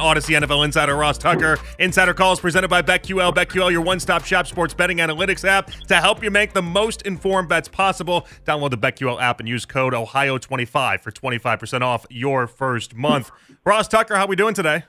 [0.00, 1.58] Audacy NFL insider Ross Tucker.
[1.78, 3.34] Insider calls presented by BetQL.
[3.34, 7.48] BetQL, your one-stop shop sports betting analytics app to help you make the most informed
[7.48, 8.26] bets possible.
[8.44, 13.30] Download the BetQL app and use code Ohio25 for 25% off your first month.
[13.64, 14.84] Ross Tucker, how we doing today?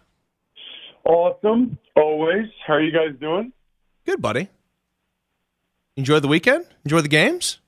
[1.04, 2.48] Awesome, always.
[2.66, 3.54] How are you guys doing?
[4.06, 4.50] Good, buddy.
[5.98, 6.66] Enjoy the weekend?
[6.86, 7.60] Enjoy the games?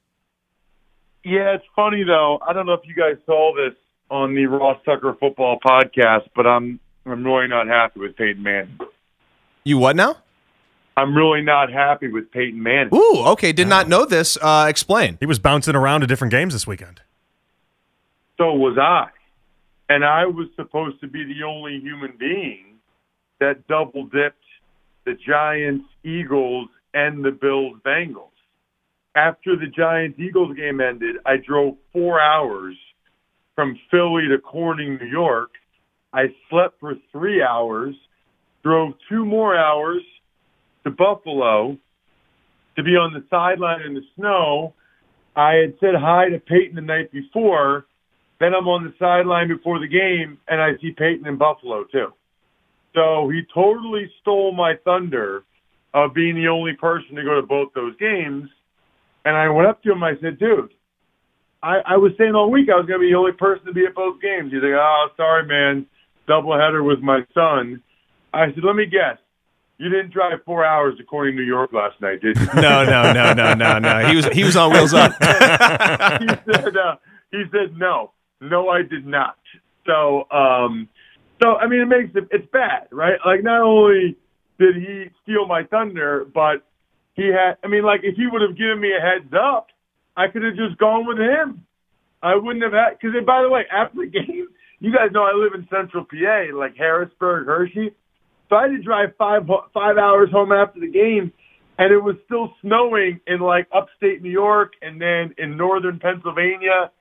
[1.23, 2.39] Yeah, it's funny though.
[2.47, 3.75] I don't know if you guys saw this
[4.09, 8.80] on the Ross Tucker Football Podcast, but I'm I'm really not happy with Peyton Manning.
[9.64, 10.18] You what now?
[10.96, 12.94] I'm really not happy with Peyton Manning.
[12.94, 13.52] Ooh, okay.
[13.52, 14.38] Did not know this.
[14.42, 15.18] Uh, explain.
[15.20, 17.02] He was bouncing around to different games this weekend.
[18.38, 19.08] So was I.
[19.90, 22.78] And I was supposed to be the only human being
[23.40, 24.38] that double dipped
[25.06, 28.30] the Giants, Eagles, and the Bills, Bengals.
[29.16, 32.76] After the Giants Eagles game ended, I drove four hours
[33.56, 35.52] from Philly to Corning, New York.
[36.14, 37.95] I slept for three hours,
[38.64, 40.02] drove two more hours
[40.83, 41.78] to Buffalo
[42.75, 44.73] to be on the sideline in the snow.
[45.35, 47.85] I had said hi to Peyton the night before.
[48.40, 52.13] Then I'm on the sideline before the game, and I see Peyton in Buffalo too.
[52.94, 55.44] So he totally stole my thunder
[55.94, 58.50] of being the only person to go to both those games.
[59.25, 60.03] And I went up to him.
[60.03, 60.74] And I said, "Dude,
[61.63, 63.74] I, I was saying all week I was going to be the only person to
[63.74, 65.88] be at both games." He's like, "Oh, sorry, man.
[66.28, 67.81] Doubleheader with my son."
[68.34, 69.17] I said, "Let me guess.
[69.78, 73.11] You didn't drive four hours to Corning, New York last night, did you?" No, no,
[73.13, 74.07] no, no, no, no.
[74.07, 75.12] He was he was on wheels up.
[75.22, 76.95] he said, uh,
[77.31, 79.38] "He said no, no, I did not."
[79.85, 80.88] So, um,
[81.41, 83.17] so I mean, it makes it it's bad, right?
[83.25, 84.17] Like, not only
[84.59, 86.63] did he steal my thunder, but
[87.13, 87.57] he had.
[87.63, 89.67] I mean, like, if he would have given me a heads up,
[90.16, 91.66] I could have just gone with him.
[92.22, 92.97] I wouldn't have had.
[93.00, 94.43] Because, by the way, after the game,
[94.83, 97.95] you guys know I live in Central PA, like Harrisburg, Hershey.
[98.49, 101.31] So I had to drive five five hours home after the game,
[101.79, 106.91] and it was still snowing in like upstate New York and then in northern Pennsylvania.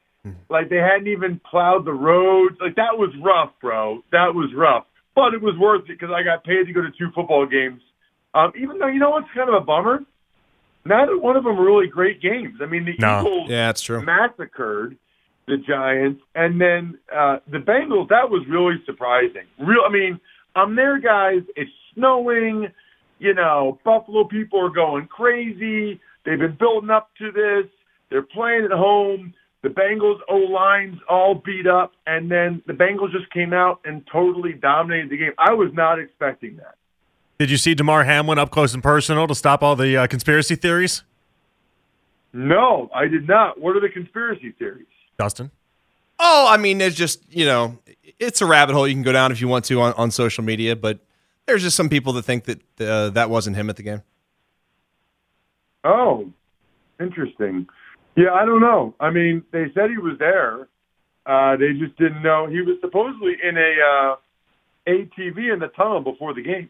[0.48, 2.54] Like they hadn't even plowed the roads.
[2.60, 4.03] Like that was rough, bro.
[4.12, 4.84] That was rough.
[5.16, 7.82] But it was worth it because I got paid to go to two football games.
[8.32, 10.04] Um, even though you know what's kind of a bummer,
[10.87, 12.60] neither one of them were really great games.
[12.62, 13.20] I mean, the No.
[13.20, 14.00] Eagles Yeah, that's true.
[14.03, 14.97] massacred
[15.47, 18.09] the Giants, and then uh, the Bengals.
[18.09, 19.47] That was really surprising.
[19.59, 20.21] Real, I mean,
[20.55, 21.43] I'm there, guys.
[21.57, 22.69] It's snowing.
[23.19, 26.01] You know, Buffalo people are going crazy.
[26.25, 27.71] They've been building up to this.
[28.11, 29.35] They're playing at home.
[29.63, 34.05] The Bengals O line's all beat up, and then the Bengals just came out and
[34.11, 35.33] totally dominated the game.
[35.39, 36.75] I was not expecting that.
[37.39, 40.57] Did you see Damar Hamlin up close and personal to stop all the uh, conspiracy
[40.57, 41.05] theories?
[42.33, 43.61] No, I did not.
[43.61, 44.87] What are the conspiracy theories?
[45.19, 45.50] Dustin?
[46.19, 47.78] Oh, I mean, it's just you know,
[48.19, 50.45] it's a rabbit hole you can go down if you want to on, on social
[50.45, 51.00] media, but
[51.47, 54.03] there's just some people that think that uh, that wasn't him at the game.
[55.84, 56.31] Oh,
[57.00, 57.67] interesting.
[58.17, 58.95] Yeah, I don't know.
[59.00, 60.69] I mean, they said he was there.
[61.25, 64.17] Uh, they just didn't know he was supposedly in a uh,
[64.87, 66.69] ATV in the tunnel before the game.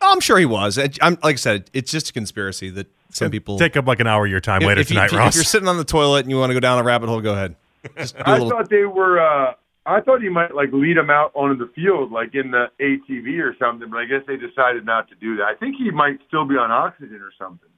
[0.00, 0.78] Oh, I'm sure he was.
[0.78, 4.00] I, I'm like I said, it's just a conspiracy that some people Take up like
[4.00, 5.34] an hour of your time If- later if you- tonight, if, you- Ross.
[5.34, 7.20] If you're sitting on the toilet and you want to go down a rabbit hole,
[7.20, 7.56] go ahead.
[7.96, 9.18] Just do a I little- thought they were.
[9.20, 9.54] Uh,
[9.86, 13.40] I thought he might like lead him out onto the field, like in the ATV
[13.40, 13.88] or something.
[13.88, 15.44] But I guess they decided not to do that.
[15.44, 17.68] I think he might still be on oxygen or something.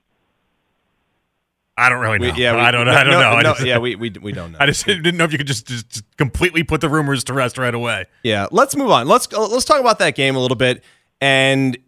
[1.76, 2.34] I don't really we- know.
[2.36, 2.92] yeah, we- I don't know.
[2.92, 3.30] I don't no, know.
[3.36, 4.58] I no, just, yeah, we, we we don't know.
[4.60, 7.32] I just didn't know if you could just, just, just completely put the rumors to
[7.34, 8.06] rest right away.
[8.22, 9.06] Yeah, let's move on.
[9.06, 10.82] Let's let's talk about that game a little bit,
[11.20, 11.78] and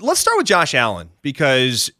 [0.00, 1.90] let's start with Josh Allen because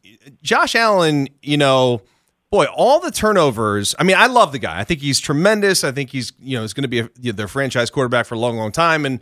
[0.42, 2.02] Josh Allen, you know,
[2.50, 3.94] boy, all the turnovers.
[3.98, 4.78] I mean, I love the guy.
[4.78, 5.84] I think he's tremendous.
[5.84, 8.26] I think he's you know is going to be a, you know, their franchise quarterback
[8.26, 9.04] for a long, long time.
[9.04, 9.20] And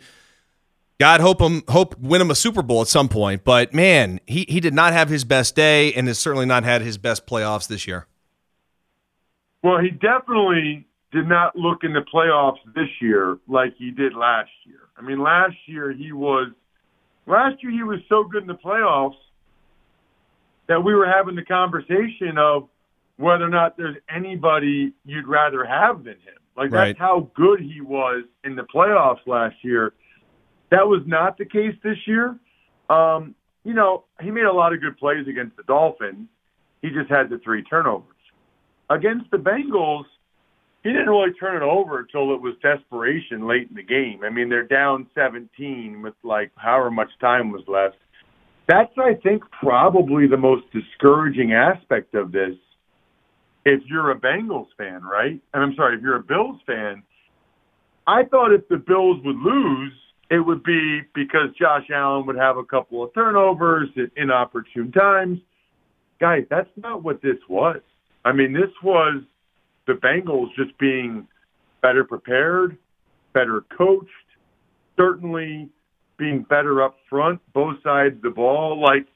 [0.99, 3.43] God hope him hope win him a Super Bowl at some point.
[3.43, 6.81] But man, he he did not have his best day, and has certainly not had
[6.81, 8.07] his best playoffs this year.
[9.63, 14.51] Well, he definitely did not look in the playoffs this year like he did last
[14.65, 14.79] year.
[14.97, 16.51] I mean, last year he was
[17.25, 19.15] last year he was so good in the playoffs
[20.67, 22.69] that we were having the conversation of
[23.17, 26.37] whether or not there's anybody you'd rather have than him.
[26.55, 26.87] Like Right.
[26.87, 29.93] that's how good he was in the playoffs last year.
[30.69, 32.37] That was not the case this year.
[32.89, 36.27] Um, you know, he made a lot of good plays against the Dolphins.
[36.81, 38.15] He just had the three turnovers.
[38.89, 40.05] Against the Bengals,
[40.83, 44.23] he didn't really turn it over until it was desperation late in the game.
[44.23, 47.97] I mean, they're down 17 with like however much time was left.
[48.67, 52.55] That's, I think, probably the most discouraging aspect of this.
[53.65, 55.39] If you're a Bengals fan, right?
[55.53, 57.03] And I'm sorry, if you're a Bills fan,
[58.05, 59.93] I thought if the Bills would lose,
[60.29, 65.39] it would be because Josh Allen would have a couple of turnovers at inopportune times.
[66.19, 67.81] Guys, that's not what this was.
[68.25, 69.23] I mean, this was
[69.85, 71.27] the Bengals just being
[71.81, 72.77] better prepared,
[73.33, 74.09] better coached,
[74.97, 75.69] certainly
[76.17, 78.81] being better up front, both sides of the ball.
[78.81, 79.07] Like,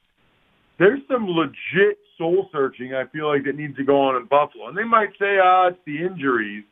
[0.80, 4.68] there's some legit soul searching I feel like that needs to go on in Buffalo.
[4.68, 6.64] And they might say, ah, it's the injuries.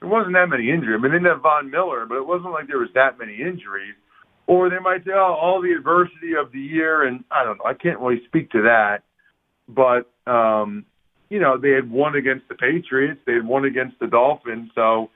[0.00, 0.96] There wasn't that many injuries.
[0.98, 3.40] I mean, they didn't have Von Miller, but it wasn't like there was that many
[3.40, 3.94] injuries.
[4.46, 7.64] Or they might say, oh, all the adversity of the year, and I don't know.
[7.64, 9.02] I can't really speak to that.
[9.66, 10.84] But, um,
[11.30, 13.20] you know, they had won against the Patriots.
[13.26, 14.70] They had won against the Dolphins.
[14.74, 15.08] So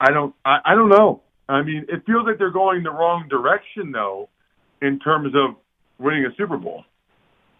[0.00, 1.20] I don't, I, I don't know.
[1.50, 4.28] I mean, it feels like they're going the wrong direction, though,
[4.80, 5.56] in terms of
[5.98, 6.84] winning a Super Bowl.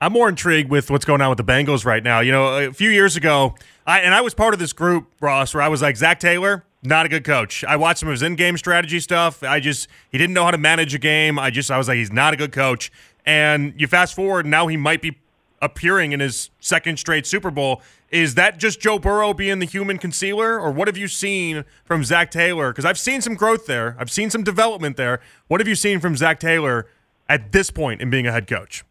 [0.01, 2.21] I'm more intrigued with what's going on with the Bengals right now.
[2.21, 3.55] You know, a few years ago,
[3.87, 6.65] I and I was part of this group, Ross, where I was like, Zac Taylor,
[6.83, 7.65] not a good coach.
[7.65, 9.43] I watched some of his in-game strategy stuff.
[9.43, 11.39] I just he didn't know how to manage a game.
[11.39, 12.91] I just I was like, he's not a good coach.
[13.27, 15.19] And you fast forward, now he might be
[15.61, 17.83] appearing in his second straight Super Bowl.
[18.11, 22.03] Is that just Joe Burrow being the human concealer, or what have you seen from
[22.03, 22.73] Zac Taylor?
[22.73, 23.97] Because I've seen some growth there.
[23.99, 25.21] I've seen some development there.
[25.49, 26.89] What have you seen from Zac Taylor
[27.29, 28.85] at this point in being a head coach?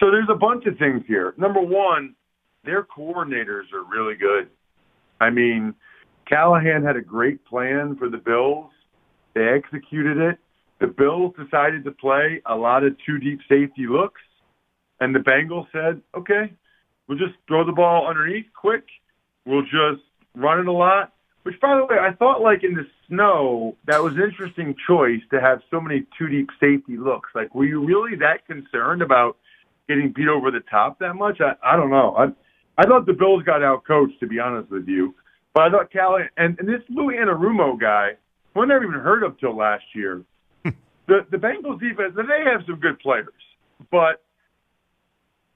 [0.00, 1.34] So there's a bunch of things here.
[1.36, 2.14] Number one,
[2.64, 4.48] their coordinators are really good.
[5.20, 5.74] I mean,
[6.26, 8.70] Callahan had a great plan for the Bills.
[9.34, 10.38] They executed it.
[10.80, 14.20] The Bills decided to play a lot of two deep safety looks,
[15.00, 16.52] and the Bengals said, okay,
[17.06, 18.84] we'll just throw the ball underneath quick.
[19.44, 20.02] We'll just
[20.34, 21.12] run it a lot.
[21.44, 25.22] Which, by the way, I thought like in the snow, that was an interesting choice
[25.30, 27.30] to have so many two deep safety looks.
[27.34, 29.38] Like, were you really that concerned about
[29.88, 31.40] getting beat over the top that much?
[31.40, 32.14] I, I don't know.
[32.16, 32.26] I
[32.80, 35.14] I thought the Bills got out coached, to be honest with you.
[35.54, 38.10] But I thought Callahan and, and this Lou Anarumo guy,
[38.52, 40.22] who I never even heard of till last year.
[40.64, 40.70] Hmm.
[41.06, 43.32] the the Bengals defense, they have some good players,
[43.90, 44.22] but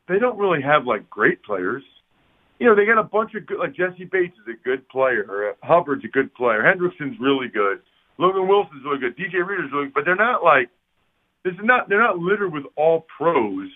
[0.08, 1.82] they don't really have like great players.
[2.58, 5.50] You know, they got a bunch of good, like Jessie Bates is a good player.
[5.50, 6.62] Uh, Hubbard's a good player.
[6.62, 7.80] Hendrickson's really good.
[8.18, 9.16] Logan Wilson's really good.
[9.16, 10.68] DJ Reader's really good, but they're not like
[11.44, 13.68] this is not they're not littered with all pros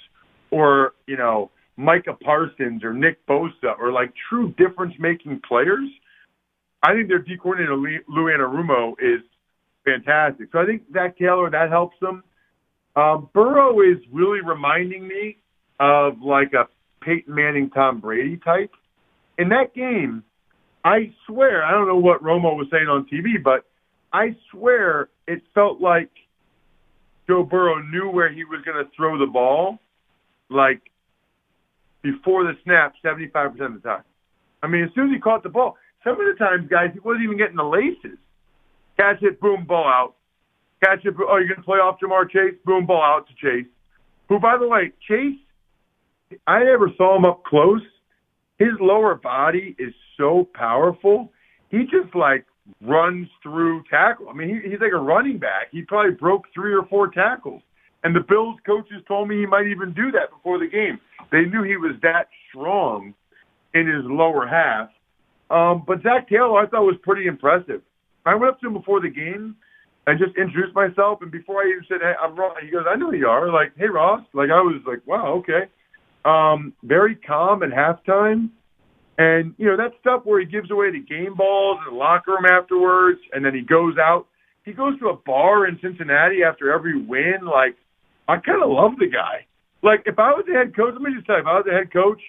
[0.50, 5.88] or you know Micah Parsons or Nick Bosa or like true difference making players.
[6.82, 9.22] I think their D coordinator Lou Anarumo is
[9.84, 10.48] fantastic.
[10.52, 12.22] So I think Zac Taylor that helps them.
[12.94, 15.38] Um, Burrow is really reminding me
[15.78, 16.68] of like a
[17.04, 18.70] Peyton Manning, Tom Brady type.
[19.38, 20.24] In that game,
[20.84, 23.64] I swear I don't know what Romo was saying on TV, but
[24.12, 26.10] I swear it felt like
[27.28, 29.78] Joe Burrow knew where he was going to throw the ball,
[30.48, 30.80] like
[32.02, 34.04] before the snap, seventy-five percent of the time.
[34.62, 37.00] I mean, as soon as he caught the ball, some of the times, guys, he
[37.00, 38.18] wasn't even getting the laces.
[38.96, 40.14] Catch it, boom, ball out.
[40.82, 41.14] Catch it.
[41.18, 42.54] Oh, you're going to play off Ja'Marr Chase?
[42.64, 43.66] Boom, ball out to Chase.
[44.28, 45.38] Who, by the way, Chase,
[46.46, 47.82] I never saw him up close.
[48.58, 51.32] His lower body is so powerful.
[51.70, 52.46] He just like
[52.80, 54.28] runs through tackle.
[54.28, 55.68] I mean, he, he's like a running back.
[55.70, 57.62] He probably broke three or four tackles.
[58.02, 60.98] And the Bills coaches told me he might even do that before the game.
[61.32, 63.14] They knew he was that strong
[63.74, 64.90] in his lower half.
[65.50, 67.82] Um, but Zac Taylor, I thought was pretty impressive.
[68.24, 69.56] I went up to him before the game
[70.06, 71.20] and just introduced myself.
[71.22, 73.50] And before I even said, "Hey, I'm Ross," he goes, "I know who you are."
[73.50, 75.68] Like, "Hey, Ross." Like, I was like, "Wow, okay."
[76.26, 78.50] Um, very calm at halftime.
[79.18, 82.32] And, you know, that stuff where he gives away the game balls in the locker
[82.32, 84.26] room afterwards, and then he goes out.
[84.64, 87.38] He goes to a bar in Cincinnati after every win.
[87.42, 87.76] Like,
[88.28, 89.46] I kind of love the guy.
[89.82, 91.64] Like, if I was the head coach, let me just tell you, if I was
[91.64, 92.20] the head coach,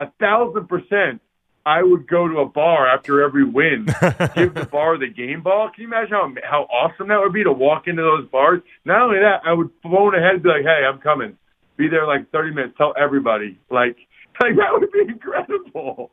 [0.00, 1.22] a thousand percent,
[1.64, 3.86] I would go to a bar after every win,
[4.34, 5.70] give the bar the game ball.
[5.74, 8.60] Can you imagine how how awesome that would be to walk into those bars?
[8.84, 11.36] Not only that, I would phone ahead and be like, "Hey, I'm coming."
[11.76, 12.74] Be there like 30 minutes.
[12.76, 13.58] Tell everybody.
[13.70, 13.96] Like,
[14.40, 16.10] like that would be incredible.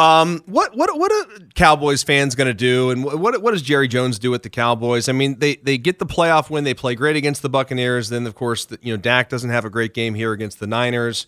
[0.00, 3.86] Um, what what what are Cowboys fans going to do, and what what does Jerry
[3.86, 5.10] Jones do with the Cowboys?
[5.10, 8.08] I mean, they they get the playoff win, they play great against the Buccaneers.
[8.08, 10.66] Then, of course, the, you know Dak doesn't have a great game here against the
[10.66, 11.26] Niners,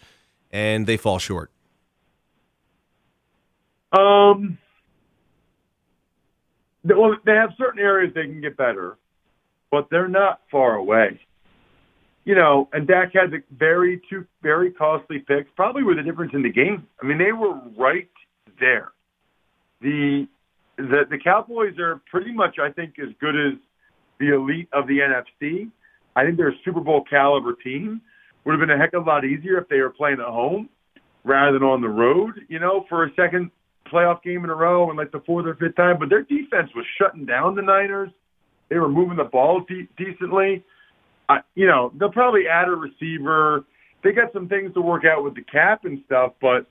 [0.51, 1.51] and they fall short.
[3.93, 4.57] Um,
[6.83, 8.97] well, they have certain areas they can get better,
[9.71, 11.21] but they're not far away.
[12.25, 16.33] You know, and Dak had the very two very costly picks, probably were the difference
[16.35, 16.87] in the game.
[17.03, 18.09] I mean, they were right
[18.61, 18.93] there.
[19.81, 20.29] The
[20.77, 23.59] the the Cowboys are pretty much, I think, as good as
[24.21, 25.71] the elite of the NFC.
[26.15, 28.01] I think they're a Super Bowl caliber team.
[28.45, 30.69] Would have been a heck of a lot easier if they were playing at home
[31.25, 33.51] rather than on the road, you know, for a second
[33.93, 35.99] playoff game in a row and like the fourth or fifth time.
[35.99, 38.11] But their defense was shutting down the Niners.
[38.69, 40.65] They were moving the ball de- decently.
[41.29, 43.65] Uh, you know, they'll probably add a receiver.
[44.03, 46.67] They got some things to work out with the cap and stuff, but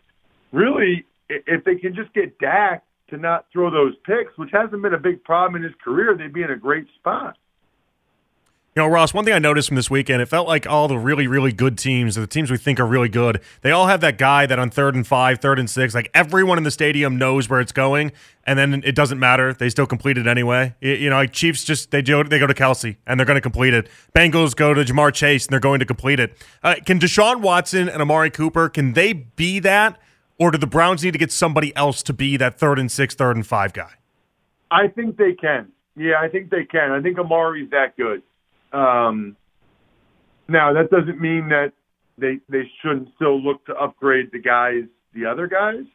[0.52, 4.94] really, if they can just get Dak to not throw those picks, which hasn't been
[4.94, 7.38] a big problem in his career, they'd be in a great spot.
[8.74, 10.98] You know, Ross, one thing I noticed from this weekend, it felt like all the
[10.98, 14.18] really, really good teams, the teams we think are really good, they all have that
[14.18, 17.50] guy that on third and five, third and six, like everyone in the stadium knows
[17.50, 18.14] where it's going,
[18.46, 19.54] and then it doesn't matter.
[19.54, 20.74] They still complete it anyway.
[20.80, 23.42] You know, like Chiefs just, they go, they go to Kelce and they're going to
[23.42, 23.90] complete it.
[24.16, 26.38] Bengals go to Ja'Marr Chase, and they're going to complete it.
[26.64, 30.00] Uh, can Deshaun Watson and Amari Cooper, can they be that?
[30.40, 33.16] Or do the Browns need to get somebody else to be that third and six,
[33.16, 33.96] third and five guy?
[34.72, 35.74] I think they can.
[35.98, 36.92] Yeah, I think they can.
[36.92, 38.24] I think Amari's that good.
[38.74, 39.36] Um,
[40.48, 41.74] now that doesn't mean that
[42.18, 45.86] they they shouldn't still look to upgrade the guys, the other guys.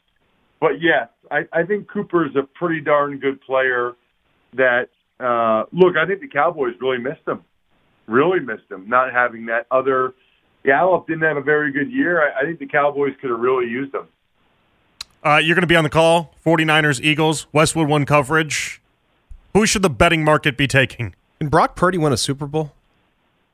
[0.60, 3.92] But yes, I, I think Cooper's a pretty darn good player.
[4.54, 4.88] That
[5.20, 7.44] uh, look, I think the Cowboys really missed him.
[8.06, 10.14] Really missed him not having that other.
[10.64, 12.22] Gallup didn't have a very good year.
[12.22, 14.06] I, I think the Cowboys could have really used him.
[15.24, 16.34] Uh, you're going to be on the call.
[16.44, 18.80] 49ers, Eagles, Westwood One coverage.
[19.54, 21.15] Who should the betting market be taking?
[21.38, 22.72] Can Brock Purdy win a Super Bowl?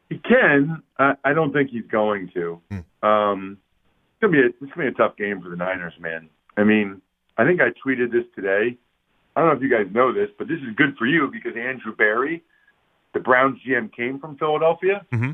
[0.08, 0.82] He can.
[0.98, 2.60] I, I don't think he's going to.
[2.70, 3.06] Hmm.
[3.06, 3.58] Um,
[4.12, 6.28] it's gonna be a, it's gonna be a tough game for the Niners, man.
[6.56, 7.00] I mean,
[7.38, 8.76] I think I tweeted this today.
[9.34, 11.56] I don't know if you guys know this, but this is good for you because
[11.56, 12.42] Andrew Berry,
[13.14, 15.04] the Browns GM, came from Philadelphia.
[15.12, 15.30] Mm-hmm.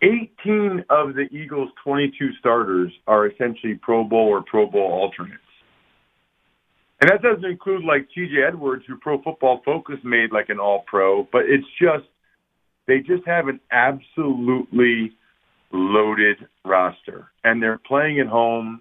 [0.00, 5.42] 18 of the Eagles' 22 starters are essentially Pro Bowl or Pro Bowl alternates.
[7.00, 10.84] And that doesn't include like TJ Edwards, who Pro Football Focus made like an all
[10.86, 12.08] pro, but it's just,
[12.86, 15.12] they just have an absolutely
[15.70, 17.30] loaded roster.
[17.44, 18.80] And they're playing at home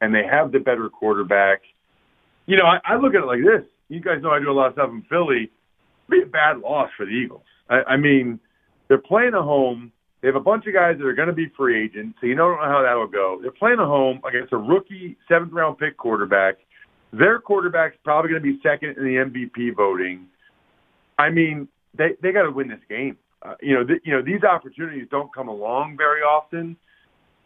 [0.00, 1.62] and they have the better quarterback.
[2.46, 3.68] You know, I, I look at it like this.
[3.88, 5.50] You guys know I do a lot of stuff in Philly.
[6.08, 7.42] It'd be a bad loss for the Eagles.
[7.68, 8.40] I, I mean,
[8.88, 9.92] they're playing at home.
[10.22, 12.34] They have a bunch of guys that are going to be free agents, so you
[12.34, 13.38] don't know how that will go.
[13.40, 16.56] They're playing at home against a rookie seventh round pick quarterback
[17.12, 19.16] their quarterback's probably going to be second in the
[19.50, 20.26] MVP voting.
[21.18, 23.16] I mean, they they got to win this game.
[23.42, 26.76] Uh, you know, th- you know these opportunities don't come along very often.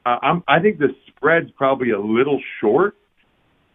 [0.04, 2.97] Uh, I'm, I think the spread's probably a little short.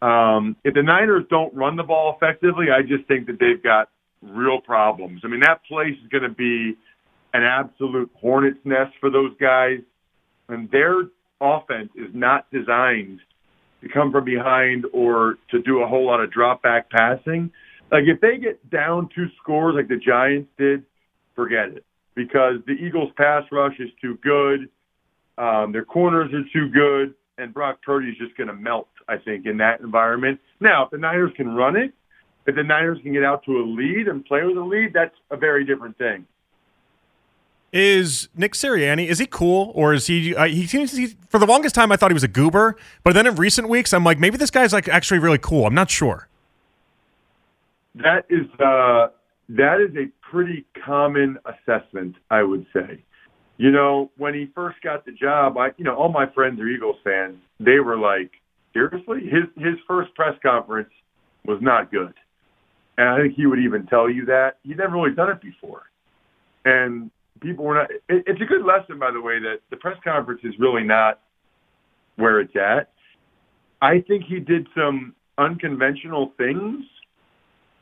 [0.02, 3.90] Um, if the Niners don't run the ball effectively, I just think that they've got
[4.22, 5.22] real problems.
[5.24, 6.76] I mean, that place is going to be
[7.34, 9.80] an absolute hornet's nest for those guys,
[10.50, 11.04] and their
[11.40, 13.20] offense is not designed
[13.82, 17.52] to come from behind or to do a whole lot of drop back passing.
[17.92, 20.84] Like if they get down two scores like the Giants did,
[21.36, 24.70] forget it because the Eagles' pass rush is too good.
[25.38, 28.88] Um, their corners are too good, and Brock Purdy is just going to melt.
[29.08, 30.40] I think in that environment.
[30.60, 31.94] Now, if the Niners can run it,
[32.46, 35.16] if the Niners can get out to a lead and play with a lead, that's
[35.32, 36.26] a very different thing.
[37.78, 40.36] Is Nick Sirianni is he cool or is he?
[40.36, 43.14] Uh, he seems he, for the longest time I thought he was a goober, but
[43.14, 45.68] then in recent weeks I'm like maybe this guy's like actually really cool.
[45.68, 46.28] I'm not sure.
[47.94, 49.10] That is uh,
[49.50, 53.04] that is a pretty common assessment, I would say.
[53.58, 56.68] You know, when he first got the job, I you know all my friends are
[56.68, 57.38] Eagles fans.
[57.60, 58.32] They were like,
[58.74, 60.90] seriously, his his first press conference
[61.46, 62.16] was not good,
[62.98, 65.84] and I think he would even tell you that he'd never really done it before.
[66.66, 67.12] And
[67.48, 67.92] people were not.
[67.92, 71.20] It, it's a good lesson, by the way, that the press conference is really not
[72.16, 72.92] where it's at.
[73.82, 76.84] I think he did some unconventional things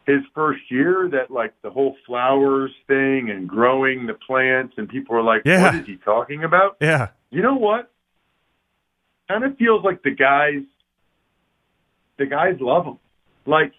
[0.05, 5.15] his first year that like the whole flowers thing and growing the plants and people
[5.15, 5.63] were like yeah.
[5.63, 7.91] what is he talking about yeah you know what
[9.29, 10.61] kind of feels like the guys
[12.17, 12.99] the guys love him.
[13.45, 13.73] Like,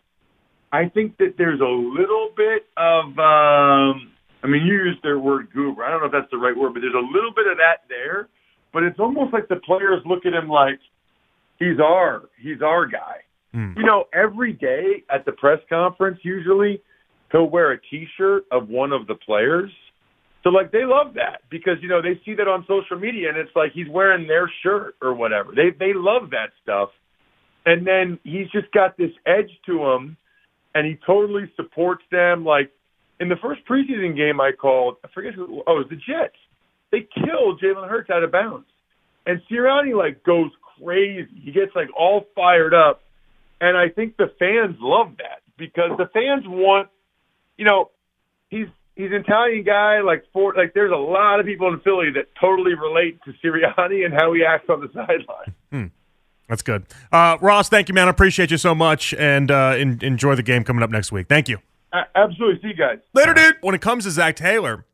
[0.72, 4.12] I think that there's a little bit of, um,
[4.46, 5.84] I mean, you used their word goober.
[5.84, 7.82] I don't know if that's the right word, but there's a little bit of that
[7.88, 8.28] there.
[8.72, 10.78] But it's almost like the players look at him like
[11.58, 13.26] he's our, he's our guy.
[13.52, 13.72] Hmm.
[13.76, 16.80] You know, every day at the press conference, usually
[17.32, 19.72] he'll wear a T-shirt of one of the players.
[20.44, 23.36] So like they love that because you know they see that on social media and
[23.36, 25.50] it's like he's wearing their shirt or whatever.
[25.56, 26.90] They they love that stuff.
[27.64, 30.16] And then he's just got this edge to him
[30.76, 32.70] and he totally supports them like
[33.20, 36.36] in the first preseason game I called, I forget who oh, it was the Jets.
[36.92, 38.66] They killed Jalen Hurts out of bounds.
[39.26, 41.28] And Sirianni like goes crazy.
[41.42, 43.02] He gets like all fired up.
[43.60, 46.88] And I think the fans love that because the fans want
[47.56, 47.90] you know,
[48.48, 50.00] he's he's an Italian guy.
[50.00, 54.04] Like for like, there's a lot of people in Philly that totally relate to Sirianni
[54.04, 55.54] and how he acts on the sideline.
[56.48, 56.86] That's good.
[57.10, 58.06] Uh, Ross, thank you, man.
[58.06, 61.26] I appreciate you so much, and uh, en- enjoy the game coming up next week.
[61.28, 61.58] Thank you.
[61.96, 62.98] A- absolutely, see you guys.
[63.14, 63.56] Later, dude.
[63.62, 64.84] When it comes to Zac Taylor,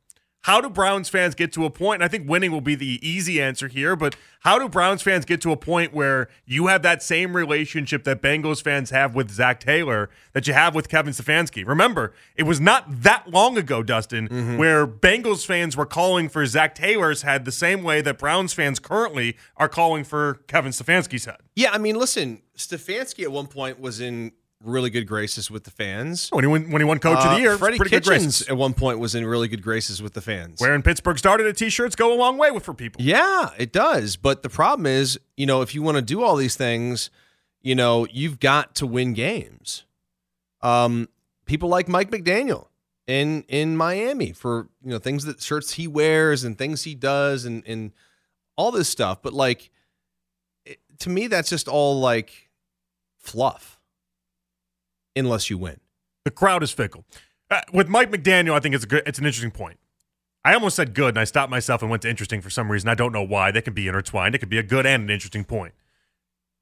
[0.42, 2.02] how do Browns fans get to a point?
[2.02, 5.24] And I think winning will be the easy answer here, but how do Browns fans
[5.24, 9.30] get to a point where you have that same relationship that Bengals fans have with
[9.30, 11.66] Zac Taylor that you have with Kevin Stefanski?
[11.66, 14.56] Remember, it was not that long ago, Dustin, mm-hmm.
[14.58, 18.80] where Bengals fans were calling for Zac Taylor's head the same way that Browns fans
[18.80, 21.38] currently are calling for Kevin Stefanski's head.
[21.54, 24.32] Yeah, I mean, listen, Stefanski at one point was in
[24.64, 26.28] really good graces with the fans.
[26.32, 28.56] When he won, when he won Coach of Uh, the Year, Freddie pretty Kitchens at
[28.56, 30.60] one point was in really good graces with the fans.
[30.60, 33.02] Wearing Pittsburgh started at t-shirts go a long way with for people.
[33.02, 34.16] Yeah, it does.
[34.16, 37.10] But the problem is, you know, if you want to do all these things,
[37.60, 39.84] you know, you've got to win games.
[40.60, 41.08] Um,
[41.44, 42.68] people like Mike McDaniel
[43.06, 47.44] in in Miami for you know things that shirts he wears and things he does
[47.44, 47.92] and and
[48.56, 49.22] all this stuff.
[49.22, 49.70] But like,
[50.64, 52.50] it, to me, that's just all like
[53.18, 53.80] fluff,
[55.16, 55.80] unless you win.
[56.24, 57.04] The crowd is fickle.
[57.50, 59.02] Uh, with Mike McDaniel, I think it's a good.
[59.06, 59.78] It's an interesting point.
[60.44, 62.88] I almost said good, and I stopped myself and went to interesting for some reason.
[62.88, 63.50] I don't know why.
[63.50, 64.34] They can be intertwined.
[64.34, 65.74] It could be a good and an interesting point.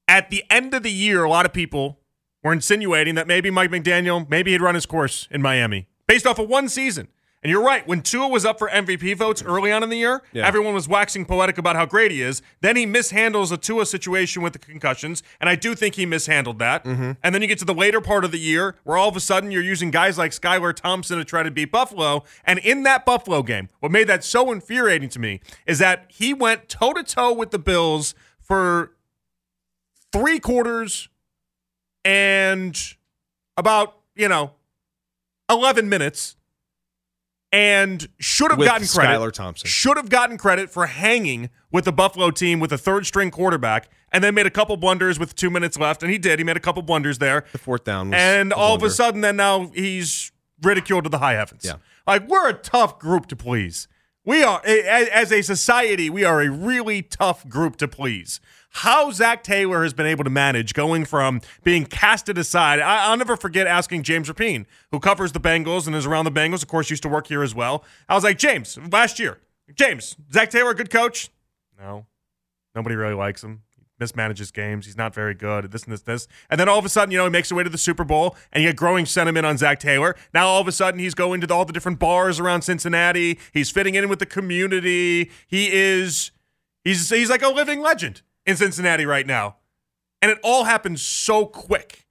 [0.07, 1.99] At the end of the year, a lot of people
[2.43, 6.39] were insinuating that maybe Mike McDaniel, maybe he'd run his course in Miami based off
[6.39, 7.07] of one season.
[7.43, 7.87] And you're right.
[7.87, 10.45] When Tua was up for MVP votes early on in the year, Yeah.
[10.45, 12.43] everyone was waxing poetic about how great he is.
[12.61, 16.59] Then he mishandles a Tua situation with the concussions, and I do think he mishandled
[16.59, 16.83] that.
[16.85, 17.13] Mm-hmm.
[17.23, 19.19] And then you get to the later part of the year where all of a
[19.19, 22.23] sudden you're using guys like Skylar Thompson to try to beat Buffalo.
[22.45, 26.35] And in that Buffalo game, what made that so infuriating to me is that he
[26.35, 28.91] went toe to toe with the Bills for
[30.13, 31.09] three quarters
[32.05, 32.77] and
[33.57, 34.51] about, you know,
[35.49, 36.35] 11 minutes
[37.51, 39.19] and should have With gotten credit.
[39.19, 39.67] Skylar Thompson.
[39.67, 43.89] Should have gotten credit for hanging with the Buffalo team with a third string quarterback
[44.11, 46.03] and then made a couple blunders with two minutes left.
[46.03, 46.39] And he did.
[46.39, 47.45] He made a couple blunders there.
[47.51, 51.19] The fourth down, was And all of a sudden, then now he's ridiculed to the
[51.19, 51.63] high heavens.
[51.65, 51.75] Yeah.
[52.07, 53.87] Like, we're a tough group to please.
[54.23, 58.39] We are, as a society, we are a really tough group to please.
[58.69, 62.79] How Zac Taylor has been able to manage going from being casted aside.
[62.79, 66.31] I, I'll never forget asking James Rapien, who covers the Bengals and is around the
[66.31, 67.83] Bengals, of course, used to work here as well.
[68.07, 69.39] I was like, James, last year,
[69.73, 71.29] James, Zac Taylor, good coach?
[71.79, 72.05] No.
[72.75, 73.63] Nobody really likes him.
[74.01, 74.85] Mismanages games.
[74.85, 75.71] He's not very good.
[75.71, 76.27] This and this, this.
[76.49, 78.03] And then all of a sudden, you know, he makes his way to the Super
[78.03, 80.15] Bowl and you get growing sentiment on Zac Taylor.
[80.33, 83.39] Now all of a sudden he's going to all the different bars around Cincinnati.
[83.53, 85.29] He's fitting in with the community.
[85.47, 86.31] He is
[86.83, 89.57] he's he's like a living legend in Cincinnati right now.
[90.21, 92.07] And it all happens so quick.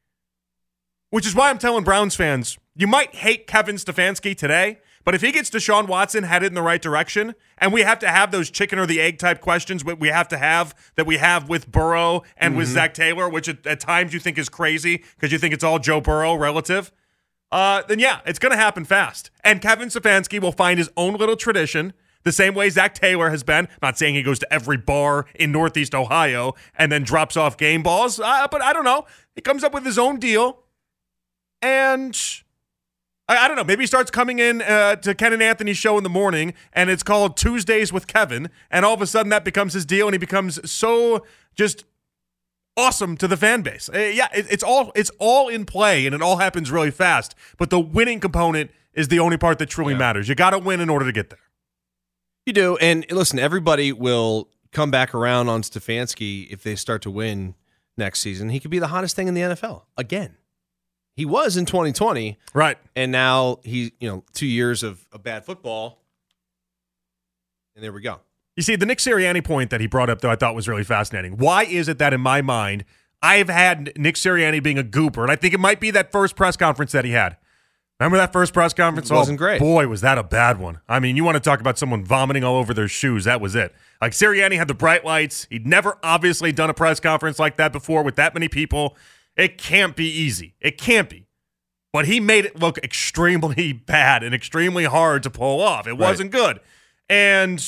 [1.11, 5.22] Which is why I'm telling Browns fans, you might hate Kevin Stefanski today, but if
[5.22, 8.50] he gets Deshaun Watson headed in the right direction, and we have to have those
[8.50, 11.70] chicken or the egg type questions that we have to have that we have with
[11.70, 15.38] Burrow and with Zac Taylor, which at, at times you think is crazy because you
[15.38, 16.92] think it's all Joe Burrow relative,
[17.50, 19.30] uh, then yeah, it's going to happen fast.
[19.42, 21.92] And Kevin Stefanski will find his own little tradition.
[22.22, 23.66] The same way Zac Taylor has been.
[23.80, 27.82] not saying he goes to every bar in Northeast Ohio and then drops off game
[27.82, 29.06] balls, uh, but I don't know.
[29.34, 30.62] He comes up with his own deal.
[31.62, 32.18] And
[33.30, 33.64] I, I don't know.
[33.64, 36.90] Maybe he starts coming in uh, to Ken and Anthony's show in the morning, and
[36.90, 40.14] it's called Tuesdays with Kevin, and all of a sudden that becomes his deal, and
[40.14, 41.84] he becomes so just
[42.76, 43.88] awesome to the fan base.
[43.88, 47.34] Uh, yeah, it, it's all it's all in play, and it all happens really fast.
[47.56, 50.28] But the winning component is the only part that truly matters.
[50.28, 51.38] You got to win in order to get there.
[52.44, 52.76] You do.
[52.78, 57.54] And listen, everybody will come back around on Stefanski if they start to win
[57.96, 58.48] next season.
[58.48, 60.36] He could be the hottest thing in the NFL again.
[61.16, 62.79] He was in 2020, Right.
[62.96, 66.03] and now he, you know, two years of, of bad football.
[67.75, 68.20] And there we go.
[68.57, 70.85] You see, the Nick Sirianni point that he brought up, though, I thought was really
[70.85, 71.37] fascinating.
[71.37, 72.85] Why is it that, in my mind,
[73.23, 76.37] I've had Nick Sirianni being a goober, and I think it might be that first
[76.37, 77.37] press conference that he had.
[77.99, 79.11] Remember that first press conference?
[79.11, 79.61] It wasn't oh, great.
[79.61, 80.81] Boy, was that a bad one.
[80.88, 83.25] I mean, you want to talk about someone vomiting all over their shoes.
[83.25, 83.75] That was it.
[84.01, 85.46] Like Sirianni had the bright lights.
[85.51, 88.96] He'd never obviously done a press conference like that before with that many people.
[89.40, 90.55] It can't be easy.
[90.61, 91.26] It can't be.
[91.94, 95.87] But he made it look extremely bad and extremely hard to pull off.
[95.87, 96.61] It wasn't good.
[97.09, 97.64] And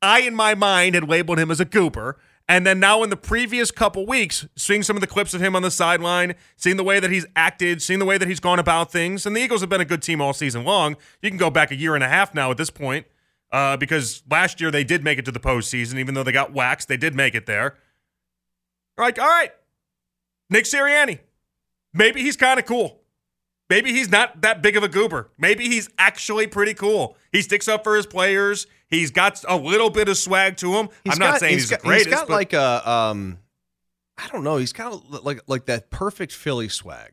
[0.00, 2.18] I, in my mind, had labeled him as a goober.
[2.48, 5.54] And then now, in the previous couple weeks, seeing some of the clips of him
[5.54, 8.58] on the sideline, seeing the way that he's acted, seeing the way that he's gone
[8.58, 10.96] about things, and the Eagles have been a good team all season long.
[11.20, 13.04] You can go back a year and a half now at this point,
[13.52, 16.54] uh, because last year they did make it to the postseason, even though they got
[16.54, 17.76] waxed, they did make it there.
[18.96, 19.52] Like, all right,
[20.50, 21.18] Nick Sirianni,
[21.92, 23.00] maybe he's kind of cool.
[23.70, 25.30] Maybe he's not that big of a goober.
[25.36, 27.18] Maybe he's actually pretty cool.
[27.32, 28.66] He sticks up for his players.
[28.88, 30.88] He's got a little bit of swag to him.
[31.04, 32.06] He's I'm not got- saying he's, got, the greatest.
[32.08, 33.38] He's got but like a um,
[34.16, 34.56] I don't know.
[34.56, 37.12] He's got a, like like that perfect Philly swag,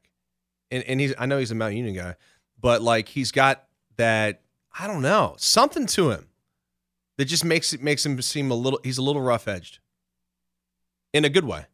[0.72, 2.16] and and he's I know he's a Mount Union guy,
[2.60, 3.66] but like he's got
[3.98, 4.42] that
[4.80, 6.28] I don't know something to him
[7.18, 8.80] that just makes it makes him seem a little.
[8.82, 9.80] He's a little rough edged,
[11.12, 11.66] in a good way.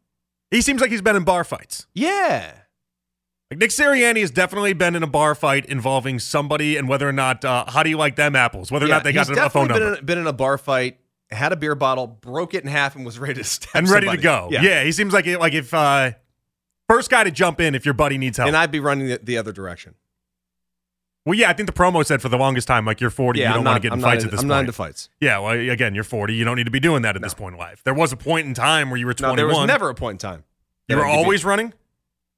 [0.52, 1.86] He seems like he's been in bar fights.
[1.94, 2.52] Yeah,
[3.50, 7.12] Like Nick Sirianni has definitely been in a bar fight involving somebody and whether or
[7.12, 9.34] not uh, how do you like them apples, whether or yeah, not they got a
[9.50, 10.98] phone definitely number Been in, been in a bar fight,
[11.30, 14.06] had a beer bottle, broke it in half, and was ready to stab and ready
[14.06, 14.18] somebody.
[14.18, 14.48] to go.
[14.50, 14.84] Yeah.
[14.84, 16.12] he seems like like if uh,
[16.88, 18.48] first guy to jump in if your buddy needs help.
[18.48, 19.94] and I'd be running the, the other direction.
[21.24, 23.44] Well, yeah, I think the promo said for the longest time like you're 40, Yeah,
[23.44, 24.48] you don't I'm want not, to get in I'm fights not, at this I'm point.
[24.48, 25.08] not into fights.
[25.20, 26.34] Yeah, well, again, you're 40.
[26.34, 27.82] You don't need to be doing that at this point in life.
[27.84, 29.36] There was a point in time where you were 21.
[29.36, 30.44] No, there was never a point in time.
[30.88, 31.72] you were I'd be- always running.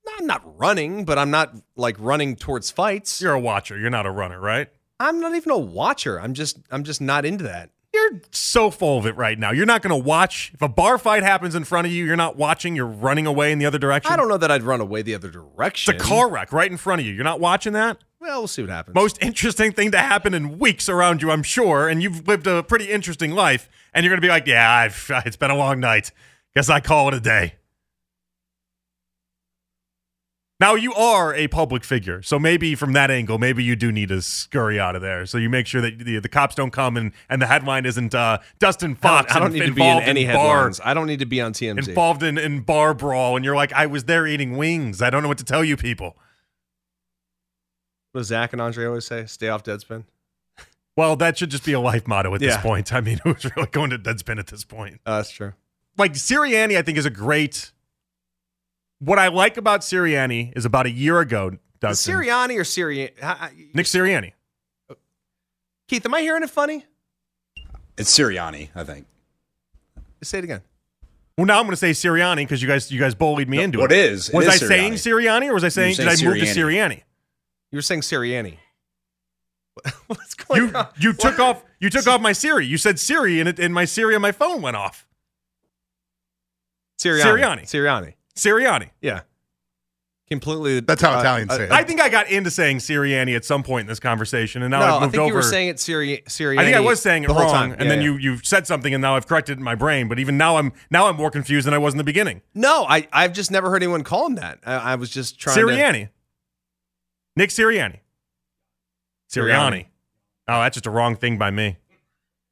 [0.07, 3.23] No, I'm not running, but I'm not like running towards fights.
[3.23, 3.79] You're a watcher.
[3.79, 4.69] You're not a runner, right?
[5.01, 6.21] I'm not even a watcher.
[6.21, 7.71] I'm just I'm just not into that.
[7.95, 9.51] You're so full of it right now.
[9.53, 10.51] You're not going to watch.
[10.53, 12.75] If a bar fight happens in front of you, you're not watching.
[12.77, 14.13] You're running away in the other direction.
[14.13, 15.95] I don't know that I'd run away the other direction.
[15.95, 17.13] It's a car wreck right in front of you.
[17.15, 17.99] You're not watching that?
[18.25, 18.95] Well, we'll see what happens.
[18.95, 21.91] Most interesting thing to happen in weeks around you, I'm sure.
[21.91, 23.69] And you've lived a pretty interesting life.
[23.93, 26.11] And you're going to be like, yeah, I've, it's been a long night.
[26.57, 27.57] Guess I call it a day.
[30.59, 32.23] Now, you are a public figure.
[32.23, 35.27] So maybe from that angle, maybe you do need to scurry out of there.
[35.27, 38.15] So you make sure that the, the cops don't come and, and the headline isn't
[38.15, 40.81] uh, Dustin I Fox don't, I don't need to be in any bar, headlines.
[40.83, 41.89] I don't need to be on TMZ.
[41.89, 43.37] involved in, in bar brawl.
[43.37, 45.03] And you're like, I was there eating wings.
[45.03, 46.17] I don't know what to tell you people.
[48.15, 49.27] What does Zach and Andre always say?
[49.27, 50.05] Stay off Deadspin.
[50.97, 52.93] Well, that should just be a life motto at this point.
[52.93, 55.01] I mean, who's really going to Deadspin at this point?
[55.05, 55.53] Uh, that's true.
[55.99, 57.73] Like Sirianni, I think is a great.
[59.01, 62.15] What I like about Sirianni is about a year ago, Is Dustin.
[62.15, 63.75] Sirianni or Sirianni?
[63.75, 64.33] Nick Sirianni.
[65.89, 66.87] Keith, am I hearing it funny?
[67.99, 69.07] It's Sirianni, I think.
[70.23, 70.63] Say it again.
[71.37, 73.81] Well, now I'm going to say Sirianni because you guys you guys bullied me into
[73.81, 73.99] what it.
[73.99, 74.29] is?
[74.29, 76.47] It Was is I saying Sirianni or was I saying, saying did I move to
[76.47, 77.03] Sirianni.
[77.75, 77.75] Sirianni?
[77.75, 78.59] You were saying Sirianni.
[80.07, 80.87] What's going You on?
[80.97, 82.65] you took off you took off my Siri.
[82.67, 85.07] You said Siri and it and my Siri on my phone went off.
[87.01, 87.25] Sirianni.
[87.25, 87.63] Sirianni.
[87.65, 88.15] Sirianni.
[88.37, 88.91] Sirianni.
[89.01, 89.21] Yeah.
[90.29, 90.81] Completely.
[90.81, 91.73] That's how uh, Italians uh, say it.
[91.73, 94.79] I think I got into saying Sirianni at some point in this conversation, and now
[94.79, 95.29] no, I've moved I think over.
[95.29, 96.61] you were saying it Siri, Sirianni.
[96.61, 97.73] I think I was saying it the wrong, whole time.
[97.73, 98.05] and Yeah, then yeah.
[98.05, 100.09] you you said something, and now I've corrected it in my brain.
[100.09, 102.41] But even now, I'm now I'm more confused than I was in the beginning.
[102.55, 104.61] No, I I've just never heard anyone call him that.
[104.65, 106.09] I, I was just trying to.
[107.37, 107.99] Nick Sirianni,
[109.33, 109.87] Sirianni.
[110.47, 111.77] Oh, that's just a wrong thing by me.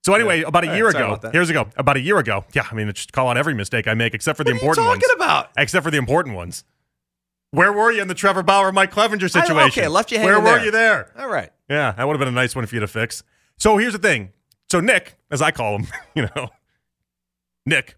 [0.05, 1.68] So anyway, about a year sorry ago, here's ago.
[1.77, 2.66] About a year ago, yeah.
[2.71, 4.88] I mean, just call out every mistake I make, except for the important ones.
[4.88, 5.45] What are you talking ones.
[5.45, 5.51] about?
[5.57, 6.64] Except for the important ones.
[7.53, 9.83] Where were you in the Trevor Bauer, Mike Clevinger I- situation?
[9.83, 10.27] okay, left you there.
[10.27, 10.64] Where were there.
[10.64, 11.12] you there?
[11.18, 11.51] All right.
[11.68, 13.23] Yeah, that would have been a nice one for you to fix.
[13.59, 14.33] So here's the thing.
[14.71, 16.49] So Nick, as I call him, you know,
[17.66, 17.97] Nick,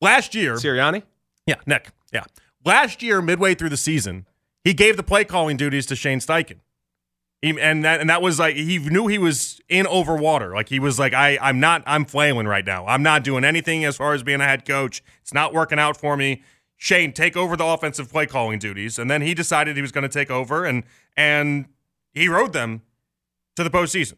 [0.00, 1.02] last year, Sirianni.
[1.46, 2.24] yeah, Nick, yeah,
[2.64, 4.26] last year, midway through the season,
[4.64, 6.60] he gave the play calling duties to Shane Steichen.
[7.42, 10.54] He, and that and that was like he knew he was in over water.
[10.54, 12.86] Like he was like, I I'm not I'm flailing right now.
[12.86, 15.02] I'm not doing anything as far as being a head coach.
[15.20, 16.42] It's not working out for me.
[16.76, 18.98] Shane, take over the offensive play calling duties.
[18.98, 20.84] And then he decided he was going to take over and
[21.16, 21.66] and
[22.14, 22.80] he rode them
[23.56, 24.14] to the postseason.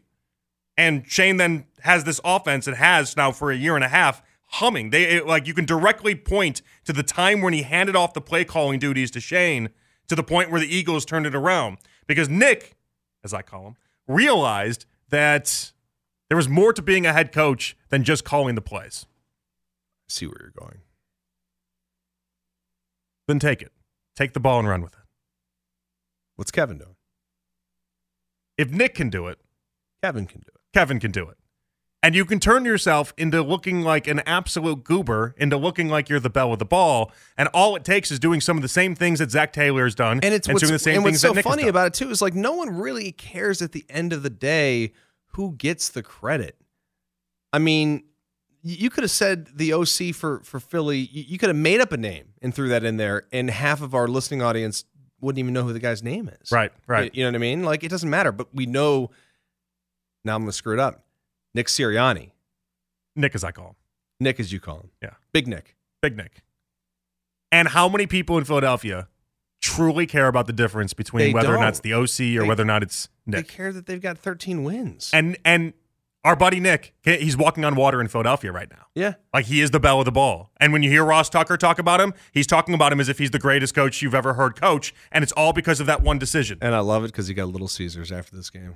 [0.77, 4.21] And Shane then has this offense and has now for a year and a half
[4.51, 4.91] humming.
[4.91, 8.21] They it- like you can directly point to the time when he handed off the
[8.21, 9.69] play calling duties to Shane
[10.07, 12.75] to the point where the Eagles turned it around because Nick,
[13.23, 13.75] as I call him,
[14.07, 15.71] realized that
[16.29, 19.05] there was more to being a head coach than just calling the plays.
[20.09, 20.79] see where you're going.
[23.27, 23.71] Then take it.
[24.15, 25.05] Take the ball and run with it.
[26.37, 26.95] What's Kevin doing?
[28.57, 29.39] If Nick can do it,
[30.01, 30.61] Kevin can do it.
[30.73, 31.37] Kevin can do it.
[32.03, 36.19] And you can turn yourself into looking like an absolute goober, into looking like you're
[36.19, 37.11] the belle of the ball.
[37.37, 39.95] And all it takes is doing some of the same things that Zac Taylor has
[39.95, 41.67] done, And it's what's, doing the same and things what's so that Nick has funny
[41.67, 44.93] about it too is like no one really cares at the end of the day
[45.31, 46.55] who gets the credit.
[47.51, 48.03] I mean,
[48.61, 50.99] you could have said the OC for for Philly.
[50.99, 53.81] You you could have made up a name and threw that in there, and half
[53.81, 54.85] of our listening audience
[55.21, 56.51] wouldn't even know who the guy's name is.
[56.51, 57.13] Right, right.
[57.15, 57.63] You know what I mean?
[57.63, 59.11] Like it doesn't matter, but we know.
[60.23, 61.06] Now I'm going to screw it up.
[61.57, 62.29] Nick Sirianni,
[63.15, 63.75] Nick, as I call him.
[64.19, 65.13] Nick as you call him, Yeah.
[65.33, 65.75] Big Nick.
[66.03, 66.43] Big Nick.
[67.51, 69.07] And how many people in Philadelphia
[69.59, 71.61] truly care about the difference between They whether or don't.
[71.61, 73.47] not it's the OC or They- whether or not it's Nick?
[73.47, 75.09] They care that they've got 13 wins.
[75.11, 75.73] And and
[76.23, 78.85] our buddy Nick, he's walking on water in Philadelphia right now.
[78.93, 80.51] yeah, Like he is the belle of the ball.
[80.59, 83.17] And when you hear Ross Tucker talk about him, he's talking about him as if
[83.17, 86.19] he's the greatest coach you've ever heard coach, and it's all because of that one
[86.19, 86.59] decision.
[86.61, 88.75] and I love it because he got Little Caesars after this game.